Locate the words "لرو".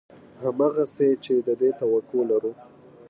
2.31-2.51